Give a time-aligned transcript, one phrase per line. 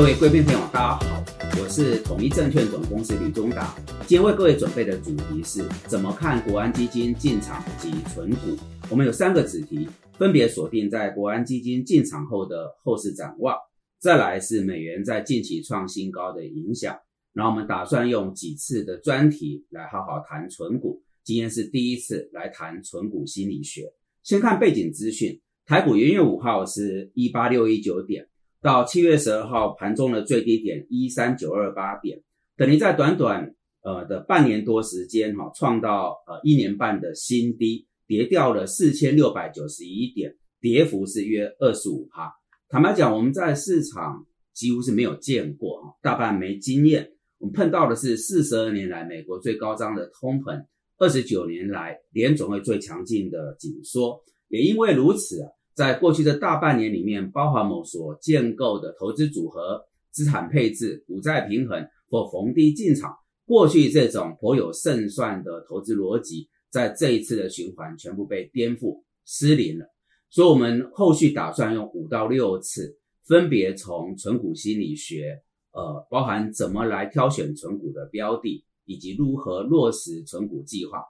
[0.00, 1.24] 各位贵宾朋友，大家好，
[1.60, 3.76] 我是统一证券总公司李忠达。
[4.06, 8.56] 今天为各位准备的主题是怎么看国安基金进场及存股。
[8.88, 9.86] 我们有三个子题，
[10.16, 13.54] 分别锁定在国安基金进场后的后市展望，
[13.98, 16.98] 再来是美元在近期创新高的影响。
[17.34, 21.02] 然后我们打算用几次的专题来好好谈存股。
[21.22, 23.92] 今天是第一次来谈存股心理学。
[24.22, 28.26] 先看背景资讯，台股元月五号是一八六一九点。
[28.62, 32.22] 到七月十二号盘中的最低点一三九二八点，
[32.56, 42.30] 等于在短短呃的半年多时间哈，创到呃一年半的新低，跌掉了四千六百九十一点，跌幅是约二十五趴。
[42.68, 47.10] 坦白讲，我们在市场几乎是没有见过哈，大半没经验。
[47.38, 50.62] 我们碰到的是四十二年来美国最高涨的通膨，
[50.98, 55.48] 二十九年来联总会最强劲的紧缩，也因为如此啊。
[55.74, 69.86] 在过去的大半年里面，包含某所建构的投资组合、资产配置、股债平衡或逢低进场，过去这种颇有胜算的投资逻辑，在这一次的循环全部被颠覆失灵了。
[70.28, 75.40] 所以，我们后续打算用五到六次，分别从存股心理学，
[75.72, 81.04] 呃，包含怎么来挑选存股的标的，以及如何落实存股计划，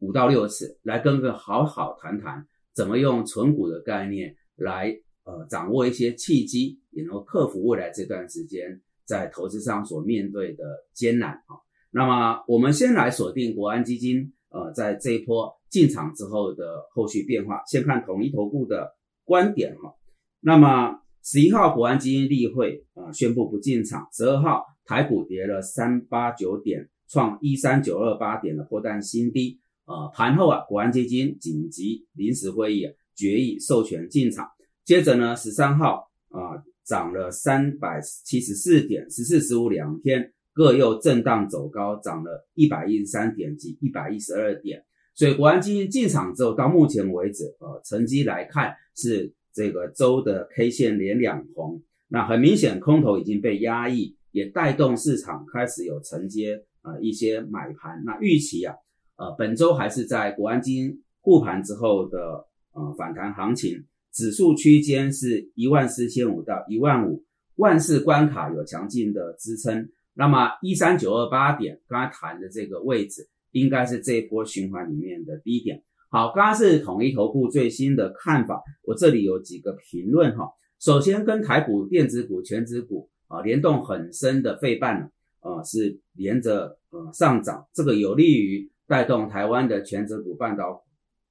[0.00, 2.46] 五到六次来跟各位好好谈谈。
[2.80, 10.64] 怎么用存股的概念来呃掌握一些契机，也能够克服未来这段时间在投资上所面对的
[10.94, 11.60] 艰难啊？
[11.90, 16.64] 那么我们先来锁定国安基金呃在这一波进场之后的
[16.94, 17.62] 后续变化。
[17.66, 19.94] 先看统一投顾的观点哈。
[20.40, 29.60] 那么十一号国安基金例会啊宣布不进场，十二号台股跌了三八九点，创一三九二八点的破蛋新低。
[29.90, 34.48] 呃，盘后啊，国安基金紧急临时会议决议授权进场。
[34.84, 44.80] 接着呢，十三号啊，涨了三百七十四点，十四十五两天各又震荡走高，涨了一百一十三点及一百一十二点。
[45.12, 51.82] 所以国安基金进场之后，到目前为止，呃，成绩来看是这个周的 K 线连两红。
[52.06, 58.00] 那很明显，空头已经被压抑，也带动市场开始有承接啊一些买盘。
[58.06, 58.76] 那预期啊。
[59.20, 67.22] 呃，本周还是在国安基金护盘之后的呃反弹行情，指数区间是一万四千五到一万五，
[67.56, 69.90] 万事关卡有强劲的支撑。
[70.14, 75.82] 那么一三九二八点，刚才谈的这个位置，应该是这一波循环里面的低点。
[76.08, 80.48] 好，刚刚是统一投顾最新的看法，我这里有几个评论哈。
[80.78, 85.10] 首先，跟台股电子股、全指股啊联动很深的费半呢，
[85.42, 88.70] 呃是连着呃上涨，这个有利于。
[88.90, 90.82] 带动台湾的全指股半导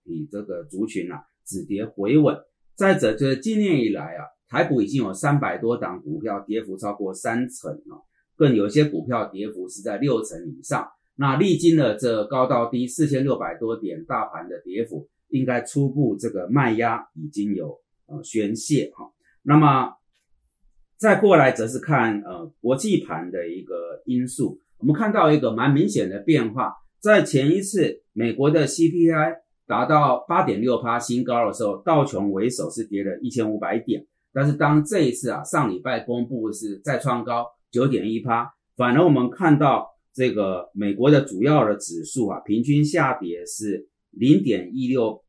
[0.05, 2.37] 体这个族群啊止跌回稳。
[2.73, 8.01] 再者就是今年以来啊，台股已经有三百多档股票跌幅超过三成了，
[8.37, 10.89] 更有些股票跌幅是在六成以上。
[11.15, 19.11] 那历经了这高到低四千六百多点大盘的跌幅，应该初步这个卖压已经有呃宣泄哈。
[19.41, 19.93] 那么
[20.95, 26.73] 再过来则是看呃国际盘的一个因素，我们看到一个蛮明显的变化。
[26.99, 34.05] 在前一次美国的 CPI 达到八点六帕新高的时候，道琼为首是跌了一千五百点。
[34.33, 45.23] 但是当这一次啊上礼拜公布是再创高九点一帕，反而我们看到这个美国的主要的指数啊平均下跌是零点一六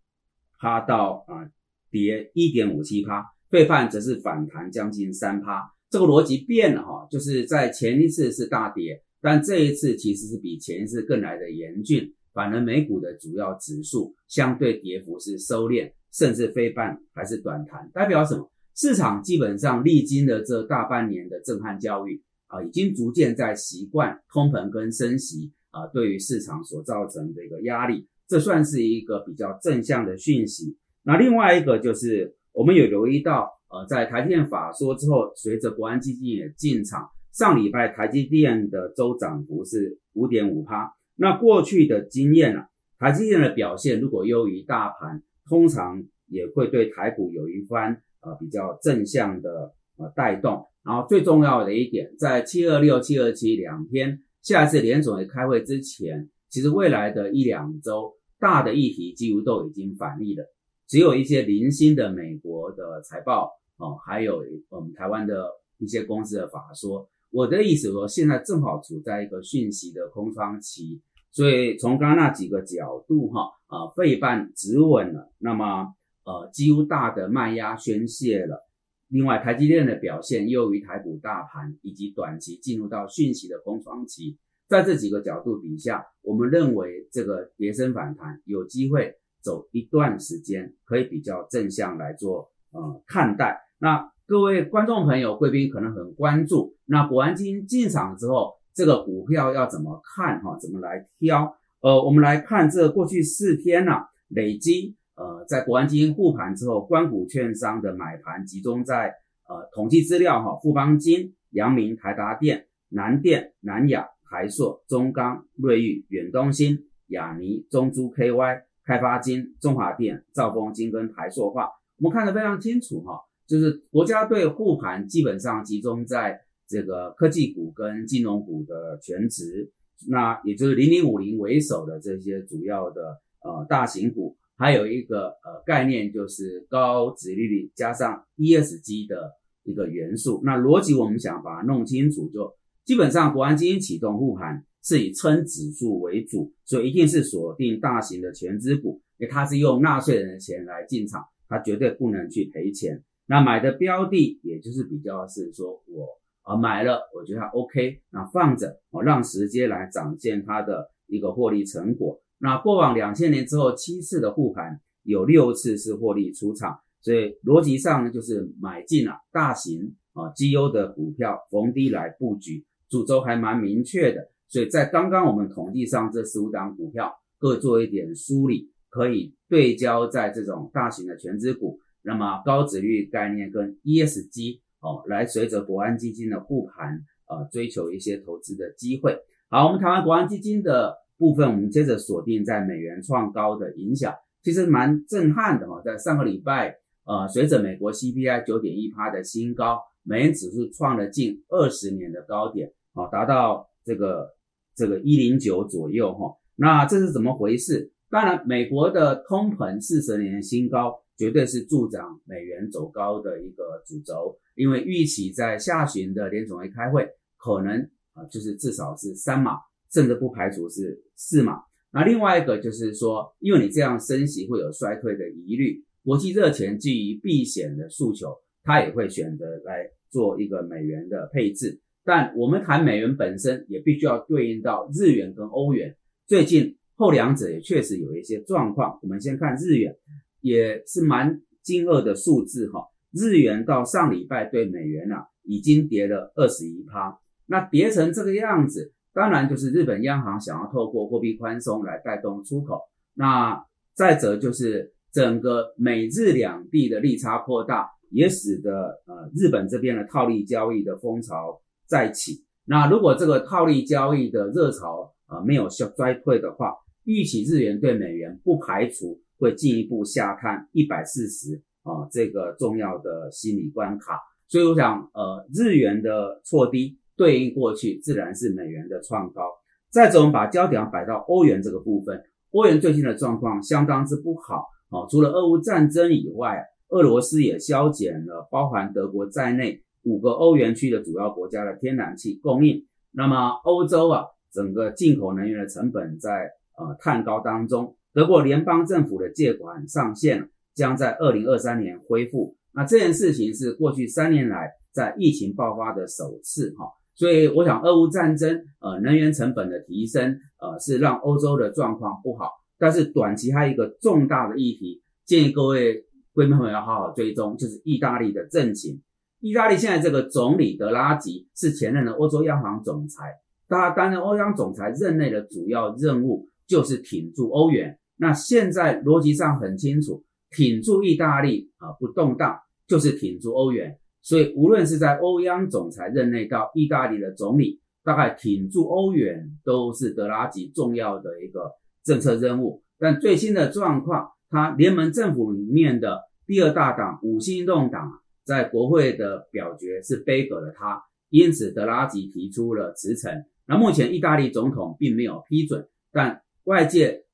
[0.58, 1.48] 帕到啊
[1.90, 5.72] 跌一点五七帕，费半则是反弹将近三帕。
[5.88, 9.02] 这个逻辑变了哈，就是在前一次是大跌。
[9.22, 18.50] 但这一次其实是比前一次更来的严峻，反而美股的主要指数相对跌幅是收敛，甚至非半还是短弹，代表什么？
[18.74, 30.78] 市场基本上历经了这大半年的震撼教育啊，已经逐渐在习惯通膨跟升息啊对于市场所造成的一个压力，这算是一个比较正向的讯息。
[31.02, 37.06] 那另外一个就是我们有留意到，呃，在台电法说之后，随着国安基金也进场。
[37.40, 40.94] 上礼拜台积电的周涨幅是五点五趴。
[41.16, 50.66] 那过去的经验啊，台积电的表现如果优于大盘，通常也会对台股有一番呃比较正向的呃带动。
[50.84, 60.44] 然后最重要的一点，在七二六、七二七两天，下一次联总会开会之前，其实未来的一两周大的议题几乎都已经反例了，
[60.86, 65.46] 只有一些零星的美国的财报哦，还有我们台湾的
[65.78, 67.08] 一些公司的法说。
[67.30, 71.00] 我的意思说，现在正好处在一个讯息的空窗期，
[71.30, 75.94] 所以从刚刚那几个角度哈，呃，费半止稳了，那么
[76.24, 78.68] 呃，几乎大的卖压宣泄了，
[79.08, 84.36] 另外，台积电的表现优于台股大盘，以及短期进入到讯息的空窗期，
[84.68, 93.60] 在这几个角度底下，我们认为这个跌升反弹有机会走一段时间，可以比较正向来做呃看待。
[93.78, 100.56] 那各位观众朋友、贵宾可能很关注，那国安基金进场之后，这个股票要怎么看哈？
[100.56, 101.56] 怎么来挑？
[101.80, 103.90] 呃，我们来看这过去四天呢，
[104.28, 104.94] 累积。
[105.16, 109.08] 呃，在国安基金护盘之后，关股券商的买盘集中在
[109.48, 116.78] 呃统计资料哈，富邦金、阳明、台达电、南电、南亚、台硕、中钢、瑞昱、远东新、
[117.08, 121.68] 亚尼、中珠 KY、开发金、中华电、兆丰金跟台塑化，
[121.98, 123.18] 我们看得非常清楚哈，
[123.50, 129.68] 就是国家队护盘基本上集中在这个科技股跟金融股的全值，
[130.08, 134.36] 那也就是零零五零为首的这些主要的呃大型股。
[134.56, 139.32] 还有一个呃概念就是高值利率加上 ESG 的
[139.64, 140.40] 一个元素。
[140.44, 142.54] 那逻辑我们想把它弄清楚，就
[142.84, 153.02] 基本上国安基金启动护盘是以称指数为主，所以一定是锁定大型的全资股，因为它是用纳税人的钱来进场，它绝对不能去赔钱。
[153.30, 162.20] 那买的标的也就是比较是说我啊买了，我觉得它 OK，那放着我让时间来展现它的一个获利成果。
[162.38, 174.28] 那过往两千年之后七次的护盘，有六次是获利出场，所以逻辑上呢就是买进了大型啊绩优的股票，逢低来布局，主轴还蛮明确的。
[174.48, 189.18] 所以在刚刚我们统计上这十五档股票，各做一点梳理，可以对焦在这种大型的全资股，那么高值率概念跟 ESG 哦，来随着国安基金的护盘呃，追求一些投资的机会。
[189.48, 190.98] 好，我们谈完国安基金的。
[191.20, 195.82] 部分我们接着锁定在美元创高的影响，其实蛮震撼的哈。
[195.84, 196.74] 在上个礼拜，
[197.04, 204.30] 呃，随着美国 CPI 九点一趴的新高，美元指数创了近二十年的高点，啊，达到这个
[204.74, 206.34] 这个一零九左右哈。
[206.56, 207.92] 那这是怎么回事？
[208.08, 217.06] 当然，美国的通膨四十年新高，绝对是助长美元走高的一个主轴，因为预期在下旬的联总会开会，
[217.36, 217.78] 可能
[218.14, 219.58] 啊，就是至少是三码。
[219.92, 221.60] 甚至不排除是四码。
[221.92, 228.32] 那另外一个就是说，因为你这样升息会有衰退的疑虑，国际热钱基于避险的诉求，
[228.62, 231.80] 它也会选择来做一个美元的配置。
[232.04, 235.96] 但我们谈美元本身，也必须要对应到日元跟欧元。
[236.28, 238.96] 最近后两者也确实有一些状况。
[239.02, 239.96] 我们先看日元，
[240.40, 242.86] 也是蛮惊愕的数字哈。
[243.12, 247.18] 日元到上礼拜对美元啊，已经跌了二十一趴。
[247.46, 248.92] 那跌成这个样子。
[249.12, 252.80] 当然，就是日本央行想要透过货币宽松来带动出口。
[253.14, 253.60] 那
[253.92, 262.44] 再者就是整个美日两地的利差扩大，也使得呃日本这边的套利交易的风潮再起。
[262.64, 266.72] 那如果这个套利交易的热潮啊没有衰衰退的话，
[267.02, 274.20] 预期日元对美元不排除会进一步下探一百四十啊这个重要的心理关卡。
[274.46, 276.96] 所以我想，呃日元的错低。
[277.16, 279.42] 对应过去自然是美元的创高。
[279.90, 282.18] 再者，我们把焦点摆到欧元这个部分，
[282.52, 285.06] 欧元最近的状况相当之不好哦。
[285.10, 292.86] 除了俄乌战争以外，俄罗斯也削减了包含德国在内五个欧元区的主要国家的天然气供应。
[293.12, 297.94] 那么欧洲啊，整个进口能源的成本在呃探高当中。
[298.12, 302.56] 德国联邦政府的借款上限将在二零二三年恢复。
[302.72, 306.86] 那这件事情是过去三年来在疫情爆发的首次哈。
[307.14, 312.50] 所以我想，俄乌战争，呃，能源成本的提升，呃，是让欧洲的状况不好。
[312.78, 319.02] 但是短期还有一个重大的议题，建议各位贵朋友要好好追踪，就是意大利的政情。
[319.40, 323.34] 意大利现在这个总理德拉吉是前任的欧洲央行总裁，
[323.68, 327.98] 他担任欧央总裁任内的主要任务就是挺住欧元。
[328.20, 333.96] 那现在逻辑上很清楚，挺住意大利啊不动荡，就是挺住欧元。
[334.20, 341.72] 所以，无论是在欧央总裁任内到意大利的总理，大概挺住欧元都是德拉吉重要的一个
[342.04, 342.82] 政策任务。
[342.98, 353.32] 但最新的状况，他联盟政府里面的第二大党五星运动党在国会的表决是背给了他，因此德拉吉提出了辞呈。
[353.66, 357.24] 那目前意大利总统并没有批准，但外界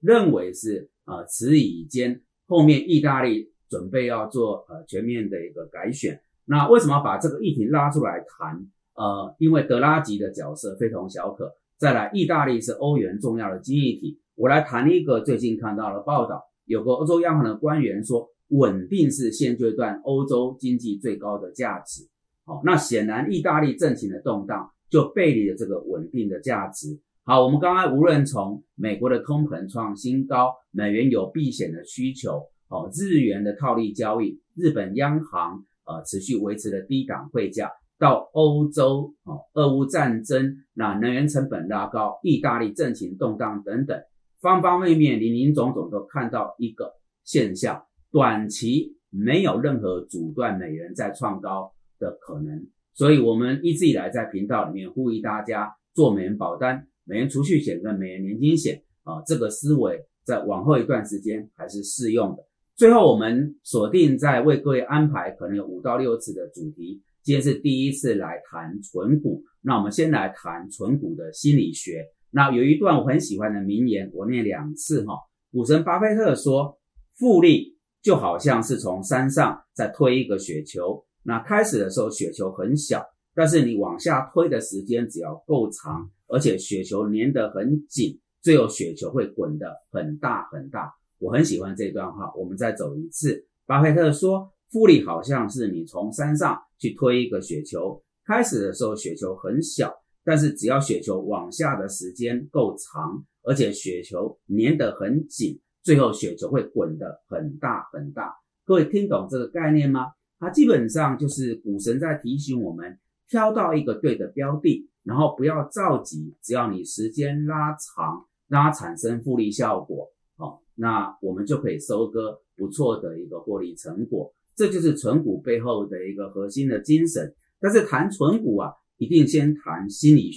[0.00, 6.20] 认为是呃此以间，后面意大利准备要做呃全面的一个改选。
[6.44, 8.66] 那为什么把这个议题拉出来谈？
[8.94, 11.52] 呃，因为德拉吉的角色非同小可。
[11.76, 14.18] 再来，意大利是欧元重要的经济体。
[14.34, 22.08] 我来谈一个最近看到的报道，有个欧洲央行的官员说，稳定是现阶段欧洲经济最高的价值。
[22.46, 26.98] 好，那显然意大利政情的动荡就背离了这个稳定的价值。
[27.28, 37.68] 好，我们刚刚无论从美国的通膨创新高，美元有避险的需求，哦，日元的套利交易，日本央行呃持续维持的低档汇价，
[37.98, 44.00] 到欧洲哦，俄乌战争，那能源成本拉高，意大利政情动荡等等，
[44.40, 46.92] 方方面面林林总总都看到一个
[47.24, 56.86] 现象，短期没有任何阻断美元再创高的可能，所以我们一直以来在频道里面呼吁大家做美元保单。
[57.06, 62.42] 美元储蓄险跟美元年金险啊，这个思维在往后一段时间还是适用的。
[62.74, 67.00] 最后，我们锁定在为各位安排可能有五到六次的主题。
[67.22, 72.04] 今天是第一次来谈存股，那我们先来谈存股的心理学。
[72.30, 75.14] 那有一段我很喜欢的名言，我念两次哈。
[75.52, 76.78] 股神巴菲特说
[77.16, 83.02] ：“复利就好像是从山上再推一个雪球，那开始的时候雪球很小，
[83.36, 90.92] 但是你往下推的时间只要够长。”而且雪球粘得很紧，最后雪球会滚得很大很大。
[91.20, 93.46] 我很喜欢这段话，我们再走一次。
[93.64, 108.34] 巴菲特说：“复利好像是你从山上去推一个雪球，开始的时候雪球很小，但是只要雪球往下的时间够长，而且雪球粘得很紧，最后雪球会滚得很大很大。”
[108.66, 110.06] 各位听懂这个概念吗？
[110.40, 114.88] 它基本上就是股神在提醒我们，挑到一个对的标的。
[115.02, 124.34] 然后不要着急，只要你时间拉长，让它产生复利效果，哦，那我们就可以收割不错的一个获利成果。
[124.56, 127.32] 这就是存股背后的一个核心的精神。
[127.60, 130.32] 但是谈存股啊，一定先谈心理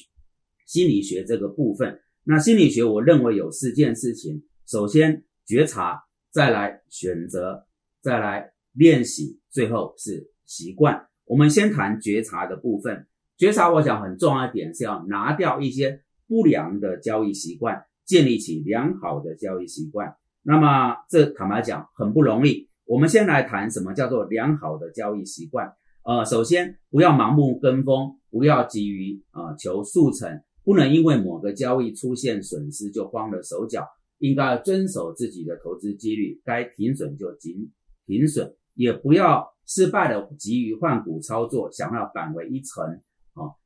[0.68, 2.00] 心理学这个部分。
[2.24, 7.66] 那心理学我认为有四件事情：首先觉察，再来选择，
[8.02, 11.09] 再来练习，最后是习惯。
[11.30, 13.06] 我们先谈觉察的部分。
[13.38, 20.16] 觉察，我想很重要一点是要拿掉一些不良的交易习惯，建立起良好的交易习惯。
[20.42, 22.68] 那么这坦白讲很不容易。
[22.86, 25.72] 我们先来谈什么叫做良好的交易习惯。
[26.04, 33.86] 呃，首先不要盲目跟风，不要急于啊求速成，不能因为某个交易出现损失就慌了手脚，
[34.18, 37.70] 应该遵守自己的投资纪律，该停损就停
[38.08, 43.00] 停损，也不要失败了急于换股操作，想要扳回一城。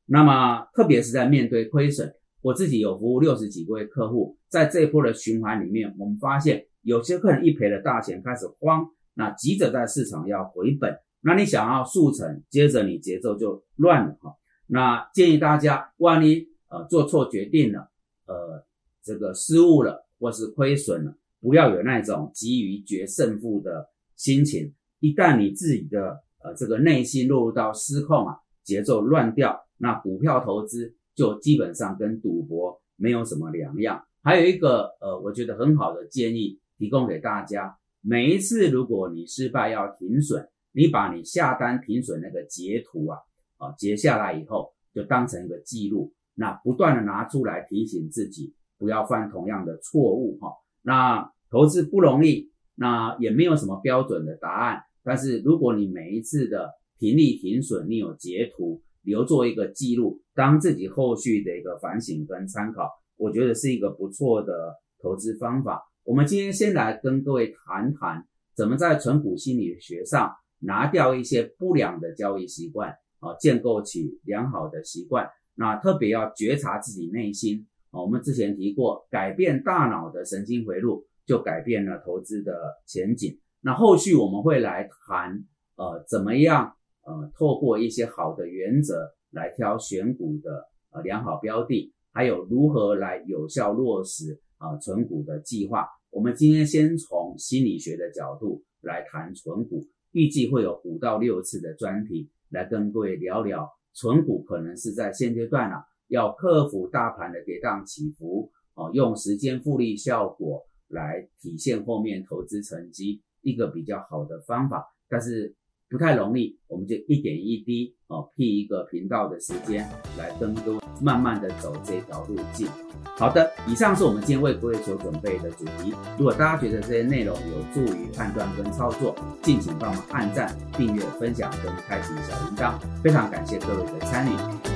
[0.05, 14.35] 那么，特别是在面对亏损，我自己有服务六十几位客户，在这一波的循环里面，我们发现有些客人一赔了大钱开始慌，那急着在市场要回本，那你想要速成，接着你节奏就乱了哈。
[14.67, 17.89] 那建议大家，万一呃做错决定了，
[18.25, 18.61] 呃
[19.01, 24.73] 这个失误了或是亏损了，不要有那种急于决胜负的心情。
[25.03, 29.61] 一旦你自己的呃这个内心落入到失控啊，节奏乱掉。
[29.77, 34.01] 那股票投资就基本上跟赌博没有什么两样。
[34.21, 43.19] 还有一个呃，我觉得很好的建议提供给大家：每一次如果你失败要停损，你把你下单停损那个截图啊
[43.57, 50.53] 啊截下来以后，就当成一个记录，那不断的拿出来提醒自己不要犯同样的错误哈。
[50.81, 54.85] 那投资不容易，那也没有什么标准的答案。
[55.03, 58.81] 但是如果你每一次的停利停损，你有截图。
[59.05, 65.83] 留作一个记录，当自己后续的一个反省跟参考，我觉得是一个不错的投资方法。
[66.05, 75.27] 我们今天先来跟各位谈谈，怎么在存股心理学上拿掉一些不良的交易习惯啊，建构起良好的习惯。
[75.55, 77.99] 那特别要觉察自己内心啊。
[77.99, 82.53] 我们之前提过，改变大脑的神经回路，就改变了投资的
[82.87, 83.37] 前景。
[83.65, 85.41] 那后续我们会来谈，
[85.77, 86.75] 呃，怎么样？
[87.05, 95.87] 呃，透过一些好的原则来挑选股的呃良好标的，还有如何来有效落实啊存股的计划。
[96.11, 104.43] 我们今天先从心理学的角度来谈存股，预计会有五到六次的专题来跟各位聊聊存股。
[104.43, 115.55] 可能是在现阶段啊，要克服大盘的跌宕起伏哦，用时间复利效果来体现后面投资成绩一个比较好的方法，但是。
[115.89, 122.67] 不太容易，我们就一点一滴哦，辟一个频道的时间来跟各位慢慢的走这条路径。
[123.15, 125.93] 好的，以上是我们今天为各位所准备的主题。
[126.17, 132.73] 如果大家觉得这些内容有助于判断跟操作，敬请帮忙按赞、订阅、分享跟开启小铃铛。
[133.03, 134.72] 非常感谢各位的参与。